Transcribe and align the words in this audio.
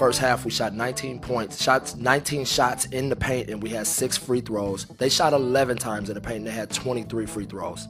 First 0.00 0.18
half, 0.18 0.46
we 0.46 0.50
shot 0.50 0.72
19 0.72 1.18
points, 1.20 1.62
shots 1.62 1.94
19 1.94 2.46
shots 2.46 2.86
in 2.86 3.10
the 3.10 3.16
paint, 3.16 3.50
and 3.50 3.62
we 3.62 3.68
had 3.68 3.86
six 3.86 4.16
free 4.16 4.40
throws. 4.40 4.86
They 4.86 5.10
shot 5.10 5.34
11 5.34 5.76
times 5.76 6.08
in 6.08 6.14
the 6.14 6.22
paint, 6.22 6.38
and 6.38 6.46
they 6.46 6.52
had 6.52 6.70
23 6.70 7.26
free 7.26 7.44
throws. 7.44 7.86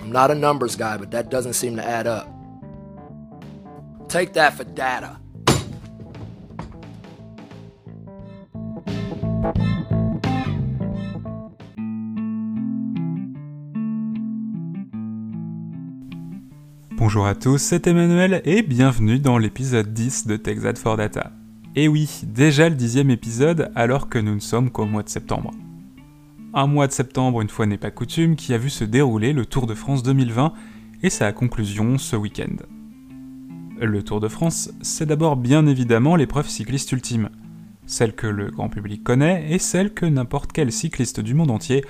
I'm 0.00 0.12
not 0.12 0.30
a 0.30 0.36
numbers 0.36 0.76
guy, 0.76 0.96
but 0.96 1.10
that 1.10 1.28
doesn't 1.28 1.54
seem 1.54 1.74
to 1.78 1.84
add 1.84 2.06
up. 2.06 2.28
Take 4.08 4.34
that 4.34 4.54
for 4.54 4.62
data. 4.62 5.18
Bonjour 16.98 17.26
à 17.26 17.34
tous, 17.34 17.58
c'est 17.58 17.86
Emmanuel 17.88 18.40
et 18.46 18.62
bienvenue 18.62 19.18
dans 19.18 19.36
l'épisode 19.36 19.92
10 19.92 20.26
de 20.28 20.38
TechZad 20.38 20.78
for 20.78 20.96
Data. 20.96 21.30
Et 21.74 21.88
oui, 21.88 22.22
déjà 22.24 22.70
le 22.70 22.74
dixième 22.74 23.10
épisode 23.10 23.70
alors 23.74 24.08
que 24.08 24.18
nous 24.18 24.34
ne 24.34 24.40
sommes 24.40 24.70
qu'au 24.70 24.86
mois 24.86 25.02
de 25.02 25.10
septembre. 25.10 25.50
Un 26.54 26.66
mois 26.66 26.86
de 26.86 26.92
septembre, 26.92 27.42
une 27.42 27.50
fois 27.50 27.66
n'est 27.66 27.76
pas 27.76 27.90
coutume, 27.90 28.34
qui 28.34 28.54
a 28.54 28.58
vu 28.58 28.70
se 28.70 28.82
dérouler 28.82 29.34
le 29.34 29.44
Tour 29.44 29.66
de 29.66 29.74
France 29.74 30.02
2020 30.02 30.54
et 31.02 31.10
sa 31.10 31.32
conclusion 31.32 31.98
ce 31.98 32.16
week-end. 32.16 32.56
Le 33.78 34.02
Tour 34.02 34.20
de 34.20 34.28
France, 34.28 34.70
c'est 34.80 35.04
d'abord 35.04 35.36
bien 35.36 35.66
évidemment 35.66 36.16
l'épreuve 36.16 36.48
cycliste 36.48 36.92
ultime, 36.92 37.28
celle 37.84 38.14
que 38.14 38.26
le 38.26 38.50
grand 38.50 38.70
public 38.70 39.04
connaît 39.04 39.52
et 39.52 39.58
celle 39.58 39.92
que 39.92 40.06
n'importe 40.06 40.50
quel 40.50 40.72
cycliste 40.72 41.20
du 41.20 41.34
monde 41.34 41.50
entier 41.50 41.84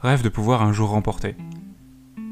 rêve 0.00 0.22
de 0.22 0.28
pouvoir 0.28 0.62
un 0.62 0.72
jour 0.72 0.90
remporter. 0.90 1.34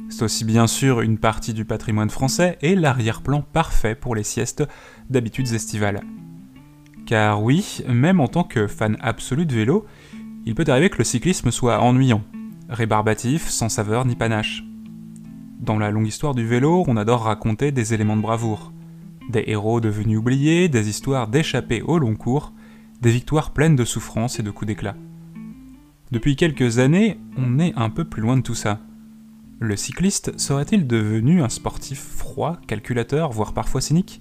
C'est 0.08 0.22
aussi 0.22 0.44
bien 0.44 0.66
sûr 0.66 1.00
une 1.00 1.18
partie 1.18 1.52
du 1.52 1.64
patrimoine 1.64 2.10
français 2.10 2.58
et 2.62 2.74
l'arrière-plan 2.74 3.42
parfait 3.42 3.94
pour 3.94 4.14
les 4.14 4.22
siestes 4.22 4.64
d'habitudes 5.10 5.52
estivales. 5.52 6.00
Car 7.06 7.42
oui, 7.42 7.82
même 7.88 8.20
en 8.20 8.28
tant 8.28 8.44
que 8.44 8.66
fan 8.66 8.96
absolu 9.00 9.46
de 9.46 9.54
vélo, 9.54 9.86
il 10.46 10.54
peut 10.54 10.64
arriver 10.68 10.90
que 10.90 10.98
le 10.98 11.04
cyclisme 11.04 11.50
soit 11.50 11.80
ennuyant, 11.80 12.22
rébarbatif, 12.68 13.48
sans 13.48 13.68
saveur 13.68 14.06
ni 14.06 14.16
panache. 14.16 14.64
Dans 15.60 15.78
la 15.78 15.90
longue 15.90 16.06
histoire 16.06 16.34
du 16.34 16.46
vélo, 16.46 16.84
on 16.86 16.96
adore 16.96 17.22
raconter 17.24 17.72
des 17.72 17.92
éléments 17.92 18.16
de 18.16 18.22
bravoure, 18.22 18.72
des 19.28 19.44
héros 19.46 19.80
devenus 19.80 20.18
oubliés, 20.18 20.68
des 20.68 20.88
histoires 20.88 21.28
d'échappées 21.28 21.82
au 21.82 21.98
long 21.98 22.14
cours, 22.14 22.52
des 23.02 23.10
victoires 23.10 23.52
pleines 23.52 23.76
de 23.76 23.84
souffrance 23.84 24.40
et 24.40 24.42
de 24.42 24.50
coups 24.50 24.68
d'éclat. 24.68 24.96
Depuis 26.10 26.36
quelques 26.36 26.78
années, 26.78 27.20
on 27.36 27.58
est 27.58 27.74
un 27.76 27.90
peu 27.90 28.04
plus 28.04 28.22
loin 28.22 28.36
de 28.36 28.42
tout 28.42 28.54
ça. 28.54 28.80
Le 29.60 29.74
cycliste 29.74 30.38
serait-il 30.38 30.86
devenu 30.86 31.42
un 31.42 31.48
sportif 31.48 32.00
froid, 32.00 32.58
calculateur, 32.68 33.32
voire 33.32 33.54
parfois 33.54 33.80
cynique? 33.80 34.20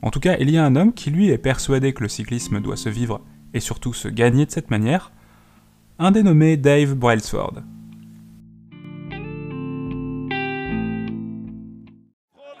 En 0.00 0.10
tout 0.10 0.20
cas, 0.20 0.36
il 0.38 0.48
y 0.48 0.58
a 0.58 0.64
un 0.64 0.76
homme 0.76 0.92
qui 0.92 1.10
lui 1.10 1.30
est 1.30 1.38
persuadé 1.38 1.92
que 1.92 2.04
le 2.04 2.08
cyclisme 2.08 2.60
doit 2.60 2.76
se 2.76 2.88
vivre 2.88 3.20
et 3.52 3.58
surtout 3.58 3.92
se 3.92 4.06
gagner 4.06 4.46
de 4.46 4.52
cette 4.52 4.70
manière, 4.70 5.10
un 5.98 6.12
dénommé 6.12 6.56
Dave 6.56 6.94
Brailsford. 6.94 7.62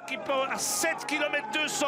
qui 0.08 0.16
part 0.16 0.50
à 0.52 0.58
7 0.58 1.06
km 1.06 1.46
200. 1.54 1.86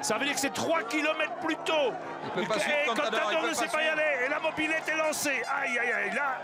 Ça 0.00 0.16
veut 0.16 0.26
dire 0.26 0.34
que 0.34 0.40
c'est 0.40 0.54
3 0.54 0.84
km 0.84 1.34
plus 1.44 1.56
tôt. 1.64 1.92
Il 2.24 2.42
peut 2.42 2.48
pas 2.48 2.56
et 2.56 2.86
Contador 2.88 3.10
peut 3.10 3.42
ne 3.42 3.48
pas 3.48 3.54
sait 3.54 3.66
pas 3.66 3.82
y 3.82 3.88
aller. 3.88 4.26
Et 4.26 4.30
la 4.30 4.38
mobilette 4.38 4.88
est 4.88 4.96
lancée. 4.96 5.42
Aïe, 5.60 5.76
aïe, 5.76 5.92
aïe. 5.92 6.14
Là, 6.14 6.38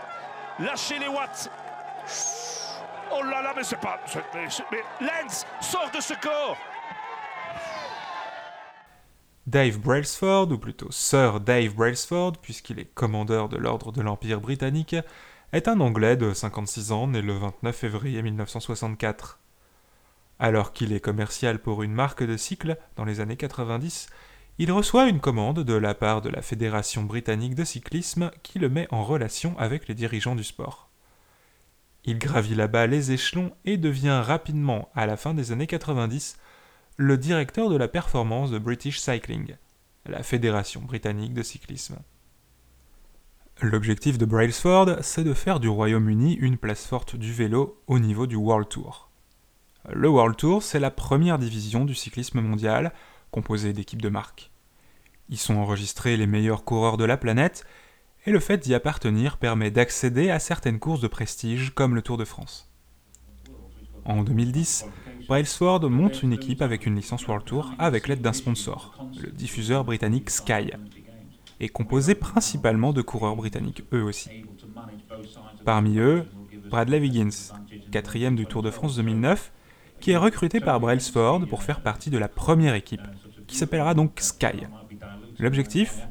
lâchez 0.59 0.99
les 0.99 1.07
watts. 1.07 1.49
Oh 3.11 3.23
là 3.23 3.41
là, 3.41 3.53
mais 3.55 3.63
c'est 3.63 3.79
pas. 3.79 3.99
Mais, 4.71 4.81
sort 5.61 5.91
de 5.95 6.01
ce 6.01 6.13
corps. 6.21 6.57
Dave 9.47 9.77
Brailsford, 9.77 10.51
ou 10.51 10.57
plutôt 10.57 10.91
Sir 10.91 11.39
Dave 11.39 11.75
Brailsford, 11.75 12.33
puisqu'il 12.41 12.79
est 12.79 12.93
commandeur 12.93 13.47
de 13.47 13.57
l'ordre 13.57 13.91
de 13.91 14.01
l'Empire 14.01 14.41
britannique, 14.41 14.95
est 15.53 15.67
un 15.67 15.79
Anglais 15.79 16.17
de 16.17 16.33
56 16.33 16.91
ans, 16.91 17.07
né 17.07 17.21
le 17.21 17.33
29 17.33 17.75
février 17.75 18.21
1964. 18.23 19.39
Alors 20.39 20.73
qu'il 20.73 20.91
est 20.93 20.99
commercial 20.99 21.59
pour 21.59 21.83
une 21.83 21.93
marque 21.93 22.23
de 22.23 22.37
cycle 22.37 22.77
dans 22.95 23.05
les 23.05 23.19
années 23.19 23.37
90, 23.37 24.07
il 24.57 24.71
reçoit 24.71 25.09
une 25.09 25.19
commande 25.19 25.63
de 25.63 25.73
la 25.73 25.93
part 25.93 26.21
de 26.21 26.29
la 26.29 26.41
Fédération 26.41 27.03
britannique 27.03 27.55
de 27.55 27.63
cyclisme 27.63 28.31
qui 28.41 28.57
le 28.57 28.69
met 28.69 28.87
en 28.89 29.03
relation 29.03 29.57
avec 29.59 29.87
les 29.87 29.95
dirigeants 29.95 30.35
du 30.35 30.43
sport. 30.43 30.84
Il 32.05 32.19
gravit 32.19 32.55
là-bas 32.55 32.85
les 32.85 33.11
échelons 33.11 33.51
et 33.65 33.77
devient 33.77 34.21
rapidement, 34.23 34.89
à 34.95 35.07
la 35.07 35.17
fin 35.17 35.33
des 35.33 35.51
années 35.51 35.67
90, 35.67 36.37
le 36.97 37.17
directeur 37.17 37.69
de 37.69 37.75
la 37.75 37.87
performance 37.87 38.51
de 38.51 38.59
British 38.59 38.99
Cycling, 38.99 39.55
la 40.05 40.21
fédération 40.21 40.81
britannique 40.81 41.33
de 41.33 41.41
cyclisme. 41.41 41.97
L'objectif 43.61 44.17
de 44.17 44.25
Brailsford, 44.25 44.97
c'est 45.01 45.23
de 45.23 45.33
faire 45.33 45.59
du 45.59 45.67
Royaume-Uni 45.67 46.35
une 46.35 46.57
place 46.57 46.85
forte 46.85 47.15
du 47.15 47.33
vélo 47.33 47.81
au 47.87 47.97
niveau 47.97 48.27
du 48.27 48.35
World 48.35 48.69
Tour. 48.69 49.09
Le 49.91 50.07
World 50.07 50.35
Tour, 50.35 50.61
c'est 50.61 50.79
la 50.79 50.91
première 50.91 51.39
division 51.39 51.85
du 51.85 51.95
cyclisme 51.95 52.41
mondial, 52.41 52.93
composée 53.31 53.73
d'équipes 53.73 54.01
de 54.01 54.09
marques. 54.09 54.51
Y 55.29 55.37
sont 55.37 55.55
enregistrés 55.55 56.17
les 56.17 56.27
meilleurs 56.27 56.65
coureurs 56.65 56.97
de 56.97 57.05
la 57.05 57.17
planète, 57.17 57.65
et 58.25 58.31
le 58.31 58.39
fait 58.39 58.57
d'y 58.57 58.73
appartenir 58.73 59.37
permet 59.37 59.71
d'accéder 59.71 60.29
à 60.31 60.39
certaines 60.39 60.79
courses 60.79 61.01
de 61.01 61.07
prestige 61.07 61.73
comme 61.73 61.95
le 61.95 62.01
Tour 62.01 62.17
de 62.17 62.25
France. 62.25 62.71
En 64.05 64.23
2010, 64.23 64.85
Brailsford 65.27 65.89
monte 65.89 66.21
une 66.21 66.33
équipe 66.33 66.61
avec 66.61 66.85
une 66.85 66.95
licence 66.95 67.27
World 67.27 67.45
Tour 67.45 67.73
avec 67.79 68.07
l'aide 68.07 68.21
d'un 68.21 68.33
sponsor, 68.33 69.07
le 69.21 69.31
diffuseur 69.31 69.83
britannique 69.83 70.29
Sky, 70.29 70.71
et 71.59 71.69
composé 71.69 72.15
principalement 72.15 72.93
de 72.93 73.01
coureurs 73.01 73.35
britanniques 73.35 73.83
eux 73.93 74.03
aussi. 74.03 74.29
Parmi 75.63 75.97
eux, 75.97 76.25
Bradley 76.69 76.99
Wiggins, 76.99 77.53
quatrième 77.91 78.35
du 78.35 78.45
Tour 78.45 78.61
de 78.61 78.71
France 78.71 78.95
2009, 78.95 79.51
qui 79.99 80.11
est 80.11 80.17
recruté 80.17 80.59
par 80.59 80.79
Brailsford 80.79 81.47
pour 81.47 81.63
faire 81.63 81.81
partie 81.81 82.09
de 82.09 82.17
la 82.17 82.27
première 82.27 82.75
équipe, 82.75 83.01
qui 83.47 83.57
s'appellera 83.57 83.93
donc 83.93 84.19
Sky. 84.19 84.67
L'objectif? 85.39 86.07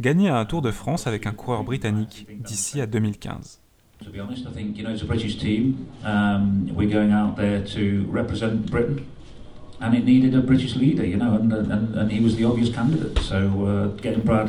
Gagner 0.00 0.30
un 0.30 0.46
Tour 0.46 0.62
de 0.62 0.70
France 0.70 1.06
avec 1.06 1.26
un 1.26 1.32
coureur 1.32 1.62
britannique 1.62 2.26
d'ici 2.30 2.80
à 2.80 2.86
2015. 2.86 3.60
To 4.02 4.10
be 4.10 4.18
honest, 4.18 4.46
I 4.46 4.52
think 4.54 4.78
you 4.78 4.82
know 4.82 4.94
it's 4.94 5.02
a 5.02 5.06
British 5.06 5.36
team. 5.36 5.74
Um, 6.06 6.70
we're 6.74 6.90
going 6.90 7.12
out 7.12 7.36
there 7.36 7.62
to 7.74 8.10
represent 8.10 8.64
Britain, 8.70 9.04
and 9.82 9.92
it 9.92 10.06
needed 10.06 10.34
a 10.34 10.40
British 10.40 10.74
leader, 10.74 11.04
you 11.04 11.18
know, 11.18 11.34
and 11.34 11.52
and, 11.52 11.94
and 11.94 12.10
he 12.10 12.18
was 12.18 12.34
the 12.36 12.46
obvious 12.46 12.74
candidate. 12.74 13.18
So 13.18 13.36
uh, 13.36 14.00
getting 14.00 14.22
Brad. 14.22 14.48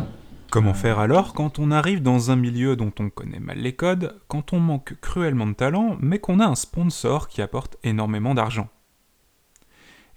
Comment 0.51 0.73
faire 0.73 1.00
alors 1.00 1.34
quand 1.34 1.59
on 1.59 1.69
arrive 1.72 2.01
dans 2.01 2.31
un 2.31 2.38
milieu 2.38 2.78
dont 2.78 2.94
on 3.00 3.09
connaît 3.09 3.41
mal 3.41 3.57
les 3.57 3.73
codes, 3.73 4.16
quand 4.29 4.53
on 4.53 4.62
manque 4.62 4.95
cruellement 5.01 5.47
de 5.47 5.53
talent, 5.53 5.97
mais 6.00 6.19
qu'on 6.19 6.39
a 6.39 6.45
un 6.45 6.56
sponsor 6.56 7.28
qui 7.28 7.41
apporte 7.41 7.75
énormément 7.83 8.33
d'argent? 8.33 8.69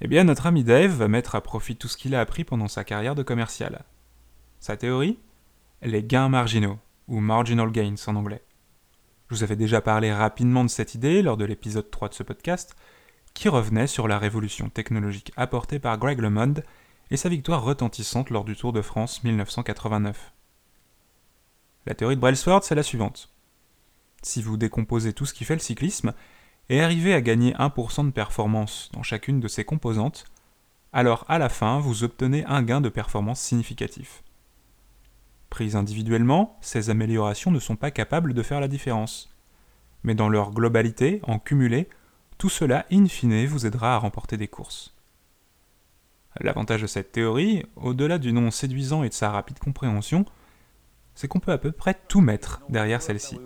Eh 0.00 0.06
bien, 0.06 0.22
notre 0.22 0.46
ami 0.46 0.62
Dave 0.62 0.92
va 0.92 1.08
mettre 1.08 1.34
à 1.34 1.40
profit 1.40 1.74
tout 1.74 1.88
ce 1.88 1.96
qu'il 1.96 2.14
a 2.14 2.20
appris 2.20 2.44
pendant 2.44 2.68
sa 2.68 2.84
carrière 2.84 3.16
de 3.16 3.24
commercial. 3.24 3.84
Sa 4.64 4.78
théorie? 4.78 5.18
Les 5.82 6.02
gains 6.02 6.30
marginaux, 6.30 6.78
ou 7.06 7.20
marginal 7.20 7.70
gains 7.70 7.96
en 8.06 8.16
anglais. 8.16 8.42
Je 9.28 9.34
vous 9.34 9.42
avais 9.42 9.56
déjà 9.56 9.82
parlé 9.82 10.10
rapidement 10.10 10.64
de 10.64 10.70
cette 10.70 10.94
idée 10.94 11.20
lors 11.20 11.36
de 11.36 11.44
l'épisode 11.44 11.90
3 11.90 12.08
de 12.08 12.14
ce 12.14 12.22
podcast, 12.22 12.74
qui 13.34 13.50
revenait 13.50 13.86
sur 13.86 14.08
la 14.08 14.18
révolution 14.18 14.70
technologique 14.70 15.32
apportée 15.36 15.78
par 15.78 15.98
Greg 15.98 16.18
LeMond 16.18 16.54
et 17.10 17.18
sa 17.18 17.28
victoire 17.28 17.62
retentissante 17.62 18.30
lors 18.30 18.46
du 18.46 18.56
Tour 18.56 18.72
de 18.72 18.80
France 18.80 19.22
1989. 19.22 20.32
La 21.84 21.94
théorie 21.94 22.16
de 22.16 22.22
Brailsford, 22.22 22.64
c'est 22.64 22.74
la 22.74 22.82
suivante. 22.82 23.34
Si 24.22 24.40
vous 24.40 24.56
décomposez 24.56 25.12
tout 25.12 25.26
ce 25.26 25.34
qui 25.34 25.44
fait 25.44 25.56
le 25.56 25.60
cyclisme 25.60 26.14
et 26.70 26.80
arrivez 26.80 27.12
à 27.12 27.20
gagner 27.20 27.52
1% 27.52 28.06
de 28.06 28.12
performance 28.12 28.88
dans 28.94 29.02
chacune 29.02 29.40
de 29.40 29.48
ses 29.48 29.66
composantes, 29.66 30.24
alors 30.94 31.26
à 31.28 31.38
la 31.38 31.50
fin, 31.50 31.80
vous 31.80 32.02
obtenez 32.02 32.46
un 32.46 32.62
gain 32.62 32.80
de 32.80 32.88
performance 32.88 33.40
significatif. 33.40 34.22
Prises 35.54 35.76
individuellement, 35.76 36.58
ces 36.62 36.90
améliorations 36.90 37.52
ne 37.52 37.60
sont 37.60 37.76
pas 37.76 37.92
capables 37.92 38.34
de 38.34 38.42
faire 38.42 38.58
la 38.58 38.66
différence. 38.66 39.32
Mais 40.02 40.16
dans 40.16 40.28
leur 40.28 40.50
globalité, 40.50 41.20
en 41.22 41.38
cumulé, 41.38 41.88
tout 42.38 42.48
cela, 42.48 42.86
in 42.90 43.06
fine, 43.06 43.46
vous 43.46 43.64
aidera 43.64 43.94
à 43.94 43.98
remporter 43.98 44.36
des 44.36 44.48
courses. 44.48 44.96
L'avantage 46.40 46.82
de 46.82 46.88
cette 46.88 47.12
théorie, 47.12 47.64
au-delà 47.76 48.18
du 48.18 48.32
nom 48.32 48.50
séduisant 48.50 49.04
et 49.04 49.08
de 49.10 49.14
sa 49.14 49.30
rapide 49.30 49.60
compréhension, 49.60 50.24
c'est 51.14 51.28
qu'on 51.28 51.38
peut 51.38 51.52
à 51.52 51.58
peu 51.58 51.70
près 51.70 51.94
tout 52.08 52.20
mettre 52.20 52.60
derrière 52.68 53.00
celle-ci. 53.00 53.38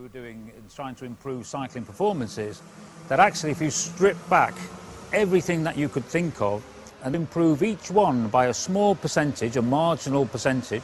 Everything 5.12 5.62
that 5.62 5.76
you 5.76 5.88
could 5.90 6.06
think 6.06 6.40
of 6.40 6.62
and 7.04 7.14
improve 7.14 7.62
each 7.62 7.90
one 7.90 8.28
by 8.28 8.46
a 8.46 8.54
small 8.54 8.94
percentage, 8.94 9.58
a 9.58 9.62
marginal 9.62 10.26
percentage, 10.26 10.82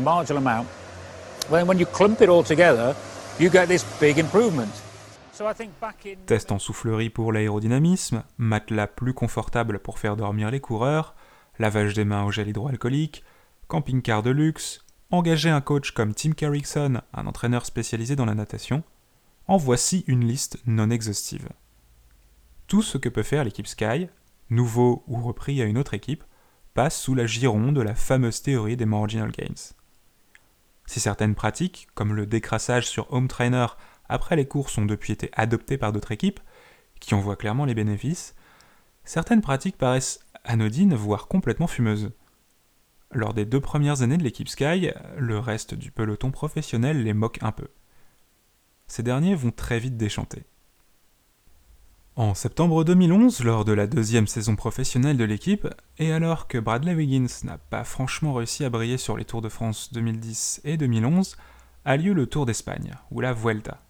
marginal 0.00 0.38
amount, 0.38 0.66
then 1.50 1.66
when 1.66 1.78
you 1.78 1.86
clump 1.86 2.20
it 2.20 2.28
all 2.28 2.42
together, 2.42 2.94
you 3.38 3.50
get 3.50 3.66
this 3.66 3.84
big 4.00 4.18
improvement. 4.18 4.72
So 5.32 5.46
I 5.46 5.52
think 5.52 5.78
back 5.80 6.06
in 6.06 6.16
Test 6.26 6.50
en 6.50 6.58
soufflerie 6.58 7.10
pour 7.10 7.32
l'aérodynamisme, 7.32 8.22
matelas 8.38 8.86
plus 8.86 9.12
confortable 9.12 9.78
pour 9.78 9.98
faire 9.98 10.16
dormir 10.16 10.50
les 10.50 10.60
coureurs, 10.60 11.14
lavage 11.58 11.94
des 11.94 12.04
mains 12.04 12.24
au 12.24 12.30
gel 12.30 12.48
hydroalcoolique, 12.48 13.22
camping-car 13.68 14.22
de 14.22 14.30
luxe, 14.30 14.84
engager 15.10 15.50
un 15.50 15.60
coach 15.60 15.90
comme 15.90 16.14
Tim 16.14 16.32
Carrickson, 16.32 17.02
un 17.12 17.26
entraîneur 17.26 17.66
spécialisé 17.66 18.16
dans 18.16 18.24
la 18.24 18.34
natation, 18.34 18.82
en 19.46 19.56
voici 19.58 20.04
une 20.06 20.26
liste 20.26 20.58
non 20.66 20.90
exhaustive. 20.90 21.48
Tout 22.66 22.82
ce 22.82 22.98
que 22.98 23.08
peut 23.08 23.22
faire 23.22 23.44
l'équipe 23.44 23.66
Sky, 23.66 24.08
nouveau 24.50 25.04
ou 25.06 25.20
repris 25.20 25.60
à 25.62 25.66
une 25.66 25.78
autre 25.78 25.94
équipe, 25.94 26.24
passe 26.74 26.98
sous 26.98 27.14
la 27.14 27.26
giron 27.26 27.72
de 27.72 27.82
la 27.82 27.94
fameuse 27.94 28.42
théorie 28.42 28.76
des 28.76 28.86
marginal 28.86 29.30
gains. 29.30 29.74
Si 30.86 31.00
certaines 31.00 31.34
pratiques, 31.34 31.88
comme 31.94 32.14
le 32.14 32.26
décrassage 32.26 32.88
sur 32.88 33.12
home 33.12 33.28
trainer 33.28 33.66
après 34.08 34.36
les 34.36 34.46
courses, 34.46 34.78
ont 34.78 34.86
depuis 34.86 35.12
été 35.12 35.30
adoptées 35.32 35.78
par 35.78 35.92
d'autres 35.92 36.12
équipes, 36.12 36.40
qui 37.00 37.14
en 37.14 37.20
voient 37.20 37.36
clairement 37.36 37.64
les 37.64 37.74
bénéfices, 37.74 38.34
certaines 39.04 39.40
pratiques 39.42 39.76
paraissent 39.76 40.20
anodines, 40.44 40.94
voire 40.94 41.28
complètement 41.28 41.66
fumeuses. 41.66 42.12
Lors 43.12 43.34
des 43.34 43.44
deux 43.44 43.60
premières 43.60 44.02
années 44.02 44.16
de 44.16 44.22
l'équipe 44.22 44.48
Sky, 44.48 44.90
le 45.16 45.38
reste 45.38 45.74
du 45.74 45.90
peloton 45.90 46.30
professionnel 46.30 47.02
les 47.02 47.14
moque 47.14 47.38
un 47.42 47.52
peu. 47.52 47.68
Ces 48.86 49.02
derniers 49.02 49.34
vont 49.34 49.50
très 49.50 49.78
vite 49.78 49.96
déchanter. 49.96 50.44
En 52.16 52.32
septembre 52.32 52.82
2011, 52.82 53.44
lors 53.44 53.66
de 53.66 53.72
la 53.72 53.86
deuxième 53.86 54.26
saison 54.26 54.56
professionnelle 54.56 55.18
de 55.18 55.24
l'équipe, 55.24 55.68
et 55.98 56.12
alors 56.12 56.48
que 56.48 56.56
Bradley 56.56 56.94
Wiggins 56.94 57.44
n'a 57.44 57.58
pas 57.58 57.84
franchement 57.84 58.32
réussi 58.32 58.64
à 58.64 58.70
briller 58.70 58.96
sur 58.96 59.18
les 59.18 59.26
Tours 59.26 59.42
de 59.42 59.50
France 59.50 59.92
2010 59.92 60.62
et 60.64 60.78
2011, 60.78 61.36
a 61.84 61.96
lieu 61.98 62.14
le 62.14 62.26
Tour 62.26 62.46
d'Espagne, 62.46 62.94
ou 63.10 63.20
la 63.20 63.34
Vuelta. 63.34 63.82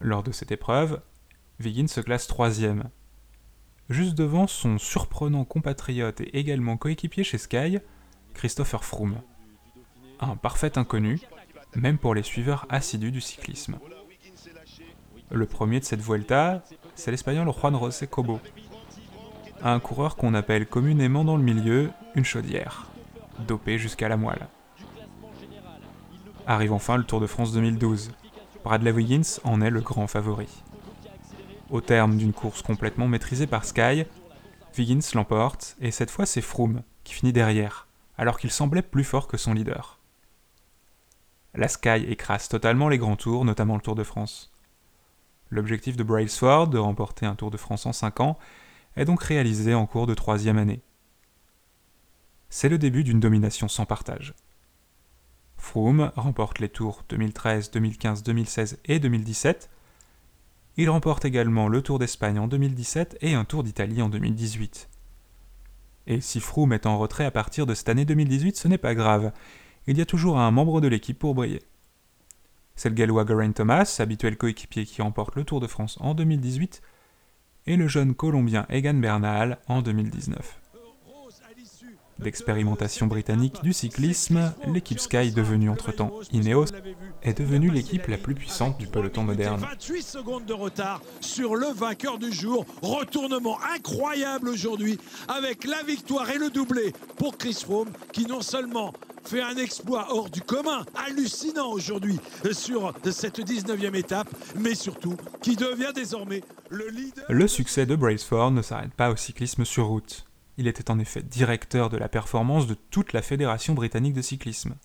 Lors 0.00 0.24
de 0.24 0.32
cette 0.32 0.50
épreuve, 0.50 1.00
Wiggins 1.60 1.86
se 1.86 2.00
classe 2.00 2.26
troisième, 2.26 2.90
juste 3.88 4.16
devant 4.16 4.48
son 4.48 4.76
surprenant 4.76 5.44
compatriote 5.44 6.20
et 6.20 6.40
également 6.40 6.76
coéquipier 6.76 7.22
chez 7.22 7.38
Sky, 7.38 7.78
Christopher 8.34 8.84
Froome. 8.84 9.20
Un 10.18 10.34
parfait 10.34 10.76
inconnu, 10.76 11.20
même 11.76 11.98
pour 11.98 12.16
les 12.16 12.24
suiveurs 12.24 12.66
assidus 12.68 13.12
du 13.12 13.20
cyclisme. 13.20 13.78
Le 15.30 15.44
premier 15.46 15.78
de 15.78 15.84
cette 15.84 16.00
Vuelta, 16.00 16.64
c'est 16.98 17.12
l'Espagnol 17.12 17.48
Juan 17.52 17.78
José 17.78 18.08
Cobo, 18.08 18.40
un 19.62 19.78
coureur 19.78 20.16
qu'on 20.16 20.34
appelle 20.34 20.66
communément 20.66 21.24
dans 21.24 21.36
le 21.36 21.44
milieu 21.44 21.90
une 22.16 22.24
chaudière, 22.24 22.88
dopé 23.46 23.78
jusqu'à 23.78 24.08
la 24.08 24.16
moelle. 24.16 24.48
Arrive 26.48 26.72
enfin 26.72 26.96
le 26.96 27.04
Tour 27.04 27.20
de 27.20 27.28
France 27.28 27.52
2012. 27.52 28.10
Bradley 28.64 28.90
Wiggins 28.90 29.38
en 29.44 29.60
est 29.60 29.70
le 29.70 29.80
grand 29.80 30.08
favori. 30.08 30.48
Au 31.70 31.80
terme 31.80 32.16
d'une 32.16 32.32
course 32.32 32.62
complètement 32.62 33.06
maîtrisée 33.06 33.46
par 33.46 33.64
Sky, 33.64 34.04
Wiggins 34.76 35.00
l'emporte 35.14 35.76
et 35.80 35.92
cette 35.92 36.10
fois 36.10 36.26
c'est 36.26 36.40
Froome 36.40 36.82
qui 37.04 37.14
finit 37.14 37.32
derrière, 37.32 37.86
alors 38.16 38.40
qu'il 38.40 38.50
semblait 38.50 38.82
plus 38.82 39.04
fort 39.04 39.28
que 39.28 39.36
son 39.36 39.54
leader. 39.54 40.00
La 41.54 41.68
Sky 41.68 42.06
écrase 42.08 42.48
totalement 42.48 42.88
les 42.88 42.98
grands 42.98 43.16
tours, 43.16 43.44
notamment 43.44 43.76
le 43.76 43.82
Tour 43.82 43.94
de 43.94 44.02
France. 44.02 44.50
L'objectif 45.50 45.96
de 45.96 46.02
Brailsford 46.02 46.68
de 46.68 46.78
remporter 46.78 47.26
un 47.26 47.34
Tour 47.34 47.50
de 47.50 47.56
France 47.56 47.86
en 47.86 47.92
5 47.92 48.20
ans 48.20 48.38
est 48.96 49.04
donc 49.04 49.22
réalisé 49.22 49.74
en 49.74 49.86
cours 49.86 50.06
de 50.06 50.14
troisième 50.14 50.58
année. 50.58 50.82
C'est 52.50 52.68
le 52.68 52.78
début 52.78 53.04
d'une 53.04 53.20
domination 53.20 53.68
sans 53.68 53.86
partage. 53.86 54.34
Froome 55.56 56.12
remporte 56.16 56.60
les 56.60 56.68
tours 56.68 57.02
2013, 57.08 57.70
2015, 57.70 58.22
2016 58.22 58.78
et 58.86 58.98
2017. 58.98 59.70
Il 60.76 60.88
remporte 60.88 61.24
également 61.24 61.68
le 61.68 61.82
Tour 61.82 61.98
d'Espagne 61.98 62.38
en 62.38 62.48
2017 62.48 63.18
et 63.20 63.34
un 63.34 63.44
Tour 63.44 63.64
d'Italie 63.64 64.00
en 64.00 64.08
2018. 64.08 64.88
Et 66.06 66.20
si 66.20 66.40
Froome 66.40 66.72
est 66.72 66.86
en 66.86 66.98
retrait 66.98 67.26
à 67.26 67.30
partir 67.30 67.66
de 67.66 67.74
cette 67.74 67.88
année 67.88 68.04
2018, 68.04 68.56
ce 68.56 68.68
n'est 68.68 68.78
pas 68.78 68.94
grave. 68.94 69.32
Il 69.86 69.98
y 69.98 70.00
a 70.00 70.06
toujours 70.06 70.38
un 70.38 70.50
membre 70.50 70.80
de 70.80 70.88
l'équipe 70.88 71.18
pour 71.18 71.34
briller. 71.34 71.60
C'est 72.78 72.90
le 72.90 72.94
gallois 72.94 73.26
Geraint 73.26 73.50
Thomas, 73.50 73.96
habituel 73.98 74.36
coéquipier 74.36 74.86
qui 74.86 75.02
remporte 75.02 75.34
le 75.34 75.42
Tour 75.42 75.58
de 75.58 75.66
France 75.66 75.98
en 76.00 76.14
2018, 76.14 76.80
et 77.66 77.76
le 77.76 77.88
jeune 77.88 78.14
colombien 78.14 78.66
Egan 78.70 78.94
Bernal 78.94 79.58
en 79.66 79.82
2019. 79.82 80.60
D'expérimentation 82.20 83.08
britannique 83.08 83.60
du 83.64 83.72
cyclisme, 83.72 84.52
l'équipe 84.72 85.00
Sky, 85.00 85.32
devenue 85.32 85.70
entre-temps 85.70 86.12
Ineos, 86.32 86.66
est 87.24 87.38
devenue 87.38 87.70
l'équipe 87.70 88.06
la 88.06 88.16
plus 88.16 88.36
puissante 88.36 88.78
du 88.78 88.86
peloton 88.86 89.24
moderne. 89.24 89.60
28 89.60 90.02
secondes 90.02 90.44
de 90.44 90.54
retard 90.54 91.02
sur 91.20 91.56
le 91.56 91.66
vainqueur 91.74 92.18
du 92.18 92.32
jour. 92.32 92.64
Retournement 92.82 93.58
incroyable 93.74 94.48
aujourd'hui 94.48 95.00
avec 95.26 95.64
la 95.64 95.82
victoire 95.82 96.30
et 96.30 96.38
le 96.38 96.50
doublé 96.50 96.92
pour 97.16 97.38
Chris 97.38 97.58
Froome 97.64 97.90
qui 98.12 98.24
non 98.26 98.40
seulement 98.40 98.92
fait 99.28 99.42
un 99.42 99.56
exploit 99.56 100.06
hors 100.10 100.30
du 100.30 100.40
commun, 100.40 100.86
hallucinant 100.94 101.70
aujourd'hui 101.70 102.18
sur 102.52 102.94
cette 103.10 103.40
19e 103.40 103.94
étape, 103.94 104.28
mais 104.56 104.74
surtout 104.74 105.18
qui 105.42 105.54
devient 105.54 105.92
désormais 105.94 106.42
le 106.70 106.88
leader. 106.88 107.26
Le 107.28 107.46
succès 107.46 107.84
de 107.84 107.94
Braceford 107.94 108.52
ne 108.52 108.62
s'arrête 108.62 108.94
pas 108.94 109.10
au 109.10 109.16
cyclisme 109.16 109.66
sur 109.66 109.88
route. 109.88 110.24
Il 110.56 110.66
était 110.66 110.90
en 110.90 110.98
effet 110.98 111.22
directeur 111.22 111.90
de 111.90 111.98
la 111.98 112.08
performance 112.08 112.66
de 112.66 112.74
toute 112.74 113.12
la 113.12 113.20
Fédération 113.20 113.74
britannique 113.74 114.14
de 114.14 114.22
cyclisme. 114.22 114.76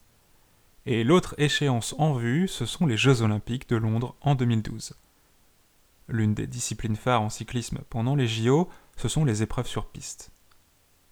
Et 0.84 1.04
l'autre 1.04 1.34
échéance 1.38 1.94
en 1.96 2.12
vue, 2.12 2.46
ce 2.46 2.66
sont 2.66 2.84
les 2.84 2.98
Jeux 2.98 3.22
olympiques 3.22 3.70
de 3.70 3.76
Londres 3.76 4.14
en 4.20 4.34
2012. 4.34 4.92
L'une 6.08 6.34
des 6.34 6.46
disciplines 6.46 6.96
phares 6.96 7.22
en 7.22 7.30
cyclisme 7.30 7.78
pendant 7.88 8.14
les 8.14 8.28
JO, 8.28 8.68
ce 8.96 9.08
sont 9.08 9.24
les 9.24 9.42
épreuves 9.42 9.66
sur 9.66 9.86
piste. 9.86 10.33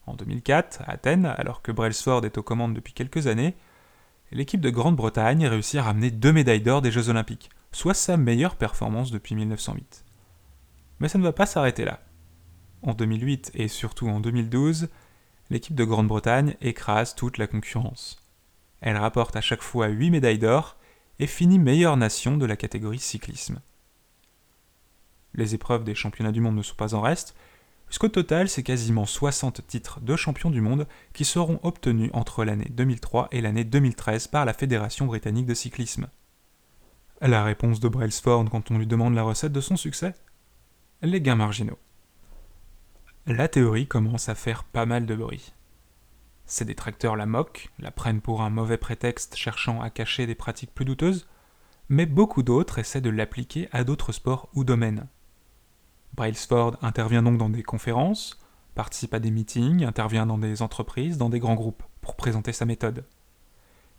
En 0.06 0.14
2004, 0.14 0.82
à 0.82 0.92
Athènes, 0.92 1.26
alors 1.26 1.62
que 1.62 1.72
Brailsford 1.72 2.24
est 2.24 2.38
aux 2.38 2.42
commandes 2.42 2.74
depuis 2.74 2.92
quelques 2.92 3.26
années, 3.26 3.54
l'équipe 4.32 4.60
de 4.60 4.70
Grande-Bretagne 4.70 5.46
réussit 5.46 5.78
à 5.78 5.84
ramener 5.84 6.10
deux 6.10 6.32
médailles 6.32 6.60
d'or 6.60 6.82
des 6.82 6.90
Jeux 6.90 7.08
Olympiques, 7.08 7.50
soit 7.70 7.94
sa 7.94 8.16
meilleure 8.16 8.56
performance 8.56 9.10
depuis 9.10 9.34
1908. 9.34 10.04
Mais 11.00 11.08
ça 11.08 11.18
ne 11.18 11.22
va 11.22 11.32
pas 11.32 11.46
s'arrêter 11.46 11.84
là. 11.84 12.00
En 12.82 12.94
2008 12.94 13.52
et 13.54 13.68
surtout 13.68 14.08
en 14.08 14.20
2012, 14.20 14.88
l'équipe 15.50 15.74
de 15.74 15.84
Grande-Bretagne 15.84 16.56
écrase 16.60 17.14
toute 17.14 17.38
la 17.38 17.46
concurrence. 17.46 18.22
Elle 18.80 18.96
rapporte 18.96 19.36
à 19.36 19.40
chaque 19.40 19.62
fois 19.62 19.86
8 19.86 20.10
médailles 20.10 20.38
d'or 20.38 20.76
et 21.18 21.26
finit 21.28 21.58
meilleure 21.58 21.96
nation 21.96 22.36
de 22.36 22.46
la 22.46 22.56
catégorie 22.56 22.98
cyclisme. 22.98 23.60
Les 25.34 25.54
épreuves 25.54 25.84
des 25.84 25.94
championnats 25.94 26.32
du 26.32 26.40
monde 26.40 26.56
ne 26.56 26.62
sont 26.62 26.74
pas 26.74 26.94
en 26.94 27.00
reste, 27.00 27.36
puisqu'au 27.92 28.08
total, 28.08 28.48
c'est 28.48 28.62
quasiment 28.62 29.04
60 29.04 29.66
titres 29.66 30.00
de 30.00 30.16
champion 30.16 30.48
du 30.48 30.62
monde 30.62 30.88
qui 31.12 31.26
seront 31.26 31.60
obtenus 31.62 32.08
entre 32.14 32.42
l'année 32.42 32.70
2003 32.70 33.28
et 33.32 33.42
l'année 33.42 33.64
2013 33.64 34.28
par 34.28 34.46
la 34.46 34.54
Fédération 34.54 35.04
britannique 35.04 35.44
de 35.44 35.52
cyclisme. 35.52 36.08
La 37.20 37.44
réponse 37.44 37.80
de 37.80 37.88
Brailsford 37.88 38.46
quand 38.50 38.70
on 38.70 38.78
lui 38.78 38.86
demande 38.86 39.14
la 39.14 39.22
recette 39.22 39.52
de 39.52 39.60
son 39.60 39.76
succès? 39.76 40.14
Les 41.02 41.20
gains 41.20 41.34
marginaux. 41.34 41.78
La 43.26 43.46
théorie 43.46 43.86
commence 43.86 44.30
à 44.30 44.34
faire 44.34 44.64
pas 44.64 44.86
mal 44.86 45.04
de 45.04 45.14
bruit. 45.14 45.52
Ses 46.46 46.64
détracteurs 46.64 47.16
la 47.16 47.26
moquent, 47.26 47.68
la 47.78 47.90
prennent 47.90 48.22
pour 48.22 48.40
un 48.40 48.48
mauvais 48.48 48.78
prétexte 48.78 49.36
cherchant 49.36 49.82
à 49.82 49.90
cacher 49.90 50.26
des 50.26 50.34
pratiques 50.34 50.72
plus 50.72 50.86
douteuses, 50.86 51.28
mais 51.90 52.06
beaucoup 52.06 52.42
d'autres 52.42 52.78
essaient 52.78 53.02
de 53.02 53.10
l'appliquer 53.10 53.68
à 53.70 53.84
d'autres 53.84 54.12
sports 54.12 54.48
ou 54.54 54.64
domaines. 54.64 55.08
Brailsford 56.14 56.76
intervient 56.82 57.22
donc 57.22 57.38
dans 57.38 57.48
des 57.48 57.62
conférences, 57.62 58.38
participe 58.74 59.14
à 59.14 59.18
des 59.18 59.30
meetings, 59.30 59.84
intervient 59.84 60.26
dans 60.26 60.38
des 60.38 60.62
entreprises, 60.62 61.18
dans 61.18 61.28
des 61.28 61.40
grands 61.40 61.54
groupes, 61.54 61.82
pour 62.00 62.16
présenter 62.16 62.52
sa 62.52 62.64
méthode. 62.64 63.04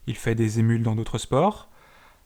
Il 0.07 0.15
fait 0.15 0.35
des 0.35 0.59
émules 0.59 0.83
dans 0.83 0.95
d'autres 0.95 1.17
sports, 1.17 1.69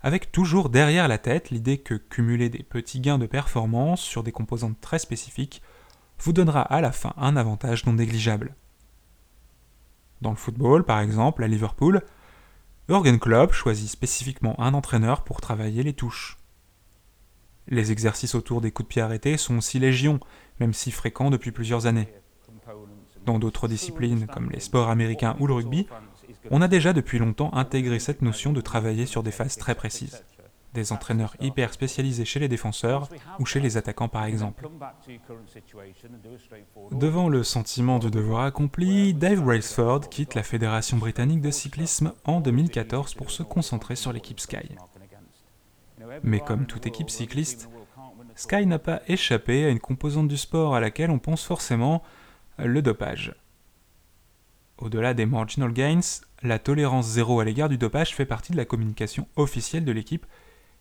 avec 0.02 0.32
toujours 0.32 0.70
derrière 0.70 1.08
la 1.08 1.18
tête 1.18 1.50
l'idée 1.50 1.78
que 1.78 1.96
cumuler 1.96 2.50
des 2.50 2.64
petits 2.64 3.00
gains 3.00 3.18
de 3.18 3.26
performance 3.26 4.02
sur 4.02 4.24
des 4.24 4.32
composantes 4.32 4.80
très 4.82 5.00
spécifiques 5.00 5.62
vous 6.20 6.34
donnera 6.34 6.62
à 6.62 6.82
la 6.82 6.92
fin 6.92 7.14
un 7.18 7.38
avantage 7.38 7.86
non 7.86 7.94
négligeable. 7.94 8.56
Dans 10.22 10.32
le 10.32 10.36
football, 10.36 10.84
par 10.84 11.00
exemple, 11.00 11.44
à 11.44 11.48
Liverpool, 11.48 12.02
Jürgen 12.90 13.20
Klopp 13.20 13.54
choisit 13.54 13.90
spécifiquement 13.90 14.60
un 14.60 14.74
entraîneur 14.74 15.24
pour 15.24 15.42
travailler 15.42 15.84
les 15.84 15.94
touches. 15.94 16.38
Les 17.70 17.92
exercices 17.92 18.36
autour 18.36 18.62
des 18.62 18.72
coups 18.72 18.88
de 18.88 18.94
pied 18.94 19.02
arrêtés 19.02 19.38
sont 19.38 19.58
aussi 19.58 19.80
légion, 19.80 20.20
même 20.60 20.74
si 20.74 20.92
fréquents 20.92 21.30
depuis 21.30 21.52
plusieurs 21.52 21.86
années. 21.86 22.08
Dans 23.26 23.40
d'autres 23.40 23.68
disciplines, 23.68 24.26
comme 24.28 24.50
les 24.52 24.62
sports 24.62 24.90
américains 24.90 25.36
ou 25.40 25.48
le 25.48 25.54
rugby, 25.54 25.88
on 26.50 26.62
a 26.62 26.70
déjà 26.70 26.94
depuis 26.94 27.20
longtemps 27.20 27.54
intégré 27.54 28.00
cette 28.00 28.22
notion 28.22 28.54
de 28.54 28.62
travailler 28.62 29.06
sur 29.06 29.22
des 29.22 29.32
phases 29.32 29.58
très 29.58 29.76
précises. 29.76 30.24
Des 30.74 30.92
entraîneurs 30.92 31.36
hyper 31.42 31.74
spécialisés 31.74 32.24
chez 32.24 32.40
les 32.40 32.48
défenseurs 32.48 33.10
ou 33.40 33.46
chez 33.46 33.60
les 33.60 33.78
attaquants 33.78 34.08
par 34.08 34.26
exemple. 34.26 34.70
Devant 36.92 37.30
le 37.30 37.44
sentiment 37.44 38.00
du 38.00 38.12
devoir 38.12 38.44
accompli, 38.44 39.14
Dave 39.14 39.42
Brailsford 39.42 40.08
quitte 40.10 40.36
la 40.36 40.44
Fédération 40.44 40.98
britannique 40.98 41.42
de 41.42 41.52
cyclisme 41.52 42.14
en 42.26 42.40
2014 42.42 43.16
pour 43.16 43.32
se 43.32 43.44
concentrer 43.44 43.96
sur 43.96 44.14
l'équipe 44.14 44.40
Sky. 44.40 44.70
Mais 46.24 46.40
comme 46.40 46.66
toute 46.66 46.86
équipe 46.86 47.10
cycliste, 47.10 47.70
Sky 48.36 48.66
n'a 48.66 48.80
pas 48.80 49.02
échappé 49.08 49.66
à 49.66 49.70
une 49.70 49.80
composante 49.80 50.28
du 50.28 50.38
sport 50.38 50.76
à 50.76 50.80
laquelle 50.80 51.10
on 51.10 51.20
pense 51.20 51.44
forcément 51.44 52.04
le 52.58 52.82
dopage. 52.82 53.36
Au-delà 54.78 55.14
des 55.14 55.26
marginal 55.26 55.74
gains, 55.74 56.00
la 56.44 56.60
tolérance 56.60 57.08
zéro 57.08 57.40
à 57.40 57.46
l'égard 57.46 57.70
du 57.70 57.78
dopage 57.78 58.14
fait 58.14 58.26
partie 58.26 58.52
de 58.52 58.58
la 58.58 58.66
communication 58.66 59.28
officielle 59.36 59.86
de 59.86 59.92
l'équipe 59.92 60.26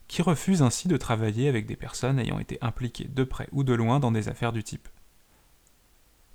qui 0.07 0.23
refuse 0.23 0.63
ainsi 0.63 0.87
de 0.87 0.97
travailler 0.97 1.49
avec 1.49 1.67
des 1.67 1.77
personnes 1.77 2.19
ayant 2.19 2.39
été 2.39 2.59
impliquées 2.61 3.09
de 3.09 3.25
près 3.25 3.49
ou 3.53 3.65
de 3.65 3.73
loin 3.73 3.99
dans 3.99 4.13
des 4.13 4.29
affaires 4.29 4.53
du 4.53 4.63
type. 4.63 4.89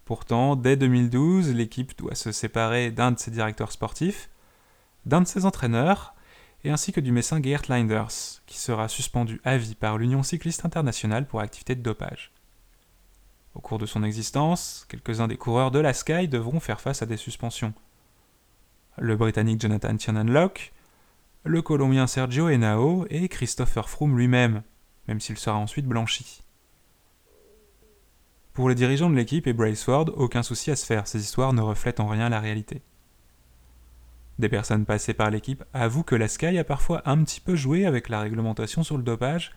Pourtant, 0.05 0.55
dès 0.55 0.75
2012, 0.75 1.53
l'équipe 1.53 1.97
doit 1.97 2.15
se 2.15 2.31
séparer 2.31 2.91
d'un 2.91 3.11
de 3.11 3.19
ses 3.19 3.31
directeurs 3.31 3.71
sportifs, 3.71 4.29
d'un 5.05 5.21
de 5.21 5.27
ses 5.27 5.45
entraîneurs, 5.45 6.15
et 6.63 6.69
ainsi 6.69 6.91
que 6.91 6.99
du 6.99 7.11
médecin 7.11 7.41
Geert 7.41 7.63
Linders, 7.69 8.41
qui 8.45 8.57
sera 8.57 8.87
suspendu 8.87 9.41
à 9.43 9.57
vie 9.57 9.75
par 9.75 9.97
l'Union 9.97 10.23
cycliste 10.23 10.65
internationale 10.65 11.25
pour 11.25 11.41
activité 11.41 11.75
de 11.75 11.81
dopage. 11.81 12.31
Au 13.53 13.59
cours 13.59 13.79
de 13.79 13.85
son 13.85 14.03
existence, 14.03 14.85
quelques-uns 14.87 15.27
des 15.27 15.37
coureurs 15.37 15.71
de 15.71 15.79
la 15.79 15.93
Sky 15.93 16.27
devront 16.27 16.59
faire 16.59 16.79
face 16.79 17.01
à 17.01 17.05
des 17.05 17.17
suspensions. 17.17 17.73
Le 18.97 19.15
Britannique 19.15 19.61
Jonathan 19.61 19.95
Tiernan-Locke, 19.95 20.71
le 21.43 21.61
Colombien 21.61 22.07
Sergio 22.07 22.49
Henao 22.49 23.05
et 23.09 23.27
Christopher 23.27 23.89
Froome 23.89 24.17
lui-même, 24.17 24.63
même 25.07 25.19
s'il 25.19 25.37
sera 25.37 25.57
ensuite 25.57 25.87
blanchi. 25.87 26.43
Pour 28.53 28.69
les 28.69 28.75
dirigeants 28.75 29.09
de 29.09 29.15
l'équipe 29.15 29.47
et 29.47 29.53
Braceward, 29.53 30.11
aucun 30.15 30.43
souci 30.43 30.71
à 30.71 30.75
se 30.75 30.85
faire, 30.85 31.07
ces 31.07 31.21
histoires 31.21 31.53
ne 31.53 31.61
reflètent 31.61 31.99
en 31.99 32.07
rien 32.07 32.29
la 32.29 32.39
réalité. 32.39 32.81
Des 34.39 34.49
personnes 34.49 34.85
passées 34.85 35.13
par 35.13 35.29
l'équipe 35.29 35.63
avouent 35.73 36.03
que 36.03 36.15
la 36.15 36.27
Sky 36.27 36.57
a 36.57 36.63
parfois 36.63 37.01
un 37.05 37.23
petit 37.23 37.41
peu 37.41 37.55
joué 37.55 37.85
avec 37.85 38.09
la 38.09 38.21
réglementation 38.21 38.83
sur 38.83 38.97
le 38.97 39.03
dopage, 39.03 39.51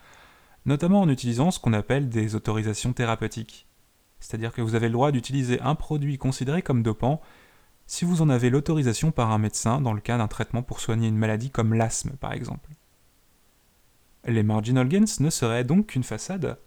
notamment 0.67 1.01
en 1.01 1.09
utilisant 1.09 1.51
ce 1.51 1.59
qu'on 1.59 1.73
appelle 1.73 2.09
des 2.09 2.35
autorisations 2.35 2.93
thérapeutiques. 2.93 3.67
C'est-à-dire 4.21 4.53
que 4.53 4.63
vous 4.63 4.75
avez 4.75 4.89
le 4.89 4.95
droit 4.95 5.13
d'utiliser 5.13 5.61
un 5.61 5.75
produit 5.75 6.19
considéré 6.19 6.63
comme 6.63 6.83
dopant 6.83 7.21
si 7.87 8.05
vous 8.05 8.23
en 8.23 8.31
avez 8.31 8.49
l'autorisation 8.49 9.11
par 9.11 9.31
un 9.31 9.39
médecin 9.39 9.81
dans 9.81 9.93
le 9.93 10.01
cas 10.01 10.17
d'un 10.17 10.29
traitement 10.29 10.63
pour 10.63 10.81
soigner 10.81 11.09
une 11.09 11.19
maladie 11.19 11.51
comme 11.51 11.75
l'asthme 11.75 12.13
par 12.13 12.33
exemple. 12.33 12.71
Les 14.27 14.43
marginal 14.43 14.89
gains 14.89 15.05
ne 15.21 15.31
seraient 15.31 15.65
donc 15.65 15.89
qu'une 15.89 16.03
façade. 16.03 16.59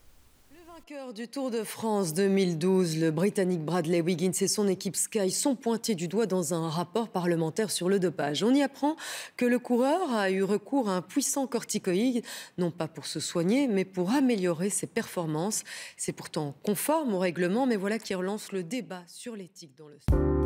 Vainqueur 0.90 1.14
du 1.14 1.28
Tour 1.28 1.52
de 1.52 1.64
France 1.64 2.14
2012, 2.14 3.00
le 3.00 3.12
Britannique 3.12 3.62
Bradley 3.62 4.00
Wiggins 4.00 4.32
et 4.40 4.48
son 4.48 4.68
équipe 4.70 4.96
Sky 4.96 5.32
sont 5.32 5.56
pointés 5.56 5.96
du 5.96 6.08
doigt 6.08 6.28
dans 6.28 6.54
un 6.54 6.70
rapport 6.70 7.10
parlementaire 7.10 7.72
sur 7.72 7.90
le 7.90 8.00
dopage. 8.00 8.42
On 8.44 8.54
y 8.54 8.62
apprend 8.62 8.96
que 9.36 9.46
le 9.46 9.60
coureur 9.60 10.14
a 10.14 10.30
eu 10.30 10.44
recours 10.44 10.88
à 10.88 10.94
un 10.94 11.02
puissant 11.02 11.46
corticoïde, 11.46 12.24
non 12.58 12.72
pas 12.72 12.88
pour 12.88 13.06
se 13.06 13.20
soigner, 13.20 13.68
mais 13.68 13.84
pour 13.86 14.12
améliorer 14.12 14.70
ses 14.70 14.88
performances. 14.88 15.64
C'est 15.98 16.14
pourtant 16.14 16.56
conforme 16.64 17.16
au 17.16 17.20
règlement, 17.20 17.66
mais 17.66 17.76
voilà 17.76 18.00
qui 18.00 18.16
relance 18.16 18.54
le 18.54 18.64
débat 18.64 19.04
sur 19.08 19.36
l'éthique 19.36 19.76
dans 19.78 19.90
le 19.90 20.00
sport. 20.00 20.37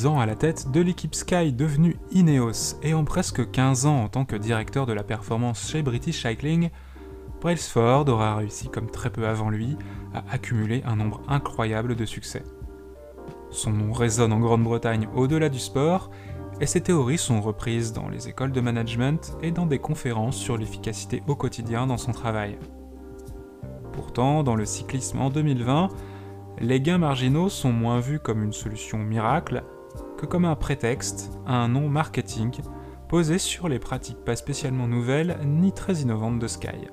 10 0.00 0.06
ans 0.06 0.18
à 0.18 0.24
la 0.24 0.34
tête 0.34 0.70
de 0.70 0.80
l'équipe 0.80 1.14
Sky 1.14 1.52
devenue 1.52 1.98
Ineos 2.10 2.78
et 2.82 2.94
en 2.94 3.04
presque 3.04 3.50
15 3.50 3.84
ans 3.84 4.04
en 4.04 4.08
tant 4.08 4.24
que 4.24 4.34
directeur 4.34 4.86
de 4.86 4.94
la 4.94 5.02
performance 5.02 5.68
chez 5.68 5.82
British 5.82 6.22
Cycling, 6.22 6.70
Brailsford 7.42 8.08
aura 8.08 8.36
réussi 8.36 8.70
comme 8.70 8.90
très 8.90 9.10
peu 9.10 9.26
avant 9.26 9.50
lui 9.50 9.76
à 10.14 10.24
accumuler 10.32 10.82
un 10.86 10.96
nombre 10.96 11.20
incroyable 11.28 11.96
de 11.96 12.06
succès. 12.06 12.44
Son 13.50 13.72
nom 13.72 13.92
résonne 13.92 14.32
en 14.32 14.40
Grande-Bretagne 14.40 15.06
au-delà 15.14 15.50
du 15.50 15.58
sport 15.58 16.10
et 16.62 16.66
ses 16.66 16.80
théories 16.80 17.18
sont 17.18 17.42
reprises 17.42 17.92
dans 17.92 18.08
les 18.08 18.26
écoles 18.26 18.52
de 18.52 18.62
management 18.62 19.36
et 19.42 19.50
dans 19.50 19.66
des 19.66 19.80
conférences 19.80 20.38
sur 20.38 20.56
l'efficacité 20.56 21.22
au 21.26 21.36
quotidien 21.36 21.86
dans 21.86 21.98
son 21.98 22.12
travail. 22.12 22.58
Pourtant, 23.92 24.44
dans 24.44 24.54
le 24.56 24.64
cyclisme 24.64 25.20
en 25.20 25.28
2020, 25.28 25.88
les 26.60 26.80
gains 26.80 26.96
marginaux 26.96 27.50
sont 27.50 27.72
moins 27.72 28.00
vus 28.00 28.18
comme 28.18 28.42
une 28.42 28.54
solution 28.54 28.96
miracle 28.96 29.62
comme 30.26 30.44
un 30.44 30.56
prétexte 30.56 31.30
à 31.46 31.54
un 31.54 31.68
nom 31.68 31.88
marketing 31.88 32.60
posé 33.08 33.38
sur 33.38 33.68
les 33.68 33.78
pratiques 33.78 34.24
pas 34.24 34.36
spécialement 34.36 34.86
nouvelles 34.86 35.38
ni 35.44 35.72
très 35.72 35.94
innovantes 35.94 36.38
de 36.38 36.46
Sky. 36.46 36.88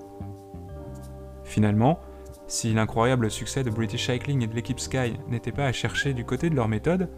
Finalement, 1.43 1.99
si 2.47 2.73
l'incroyable 2.73 3.29
succès 3.29 3.63
de 3.63 3.69
British 3.69 4.07
Cycling 4.07 4.43
et 4.43 4.47
de 4.47 4.55
l'équipe 4.55 4.79
Sky 4.79 5.13
n'était 5.27 5.51
pas 5.51 5.65
à 5.65 5.71
chercher 5.71 6.13
du 6.13 6.25
côté 6.25 6.49
de 6.49 6.55
leur 6.55 6.67
méthode, 6.67 7.09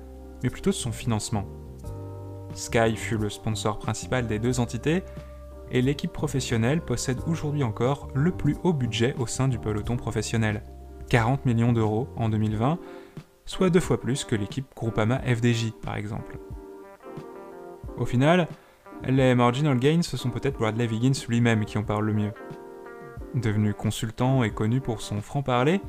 mais 0.43 0.49
plutôt 0.49 0.71
de 0.71 0.75
son 0.75 0.91
financement. 0.91 1.45
Sky 2.53 2.95
fut 2.95 3.17
le 3.17 3.29
sponsor 3.29 3.79
principal 3.79 4.27
des 4.27 4.39
deux 4.39 4.59
entités, 4.59 5.03
et 5.71 5.81
l'équipe 5.81 6.11
professionnelle 6.11 6.81
possède 6.81 7.19
aujourd'hui 7.27 7.63
encore 7.63 8.09
le 8.15 8.31
plus 8.31 8.57
haut 8.63 8.73
budget 8.73 9.15
au 9.19 9.27
sein 9.27 9.47
du 9.47 9.59
peloton 9.59 9.97
professionnel. 9.97 10.63
40 11.09 11.45
millions 11.45 11.73
d'euros 11.73 12.07
en 12.15 12.29
2020, 12.29 12.79
soit 13.49 13.71
deux 13.71 13.79
fois 13.79 13.99
plus 13.99 14.25
que 14.25 14.35
l'équipe 14.35 14.67
Groupama 14.75 15.17
FDJ 15.21 15.71
par 15.81 15.95
exemple. 15.95 16.37
Au 17.97 18.05
final, 18.05 18.47
les 19.07 19.33
marginal 19.33 19.79
gains, 19.79 20.03
ce 20.03 20.17
sont 20.17 20.29
peut-être 20.29 20.59
Bradley 20.59 20.87
Wiggins 20.87 21.19
lui-même 21.27 21.65
qui 21.65 21.79
en 21.79 21.83
parle 21.83 22.05
le 22.05 22.13
mieux. 22.13 22.31
Devenu 23.33 23.73
consultant 23.73 24.43
et 24.43 24.51
connu 24.51 24.81
pour 24.81 25.01
son 25.01 25.19
franc-parler, 25.19 25.81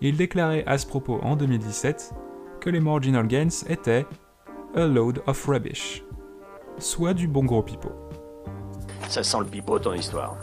il 0.00 0.16
déclarait 0.16 0.64
à 0.66 0.78
ce 0.78 0.86
propos 0.86 1.18
en 1.22 1.34
2017 1.34 2.14
que 2.60 2.70
les 2.70 2.78
marginal 2.78 3.26
gains 3.26 3.48
étaient 3.68 4.06
a 4.76 4.86
load 4.86 5.20
of 5.26 5.44
rubbish, 5.46 6.04
soit 6.78 7.12
du 7.12 7.26
bon 7.26 7.44
gros 7.44 7.62
pipeau. 7.64 7.90
Ça 9.08 9.24
sent 9.24 9.38
le 9.40 9.46
pipeau 9.46 9.80
ton 9.80 9.94
histoire. 9.94 10.36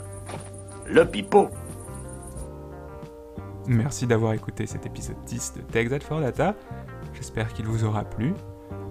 Le 0.86 1.06
pipeau 1.06 1.48
Merci 3.68 4.06
d'avoir 4.06 4.32
écouté 4.32 4.66
cet 4.66 4.86
épisode 4.86 5.22
10 5.26 5.54
de 5.56 5.60
Tech 5.60 6.02
for 6.02 6.20
Data. 6.20 6.54
J'espère 7.12 7.52
qu'il 7.52 7.66
vous 7.66 7.84
aura 7.84 8.02
plu. 8.02 8.32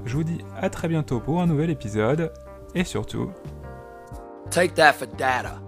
Je 0.05 0.15
vous 0.15 0.23
dis 0.23 0.45
à 0.55 0.69
très 0.69 0.87
bientôt 0.87 1.19
pour 1.19 1.41
un 1.41 1.47
nouvel 1.47 1.71
épisode 1.71 2.31
et 2.75 2.83
surtout. 2.83 3.31
Take 4.51 4.75
that 4.75 4.93
for 4.93 5.07
data. 5.07 5.59